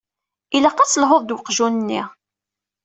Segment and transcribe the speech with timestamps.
[0.55, 2.01] Ilaq ad d-telhuḍ d uqjun-nni.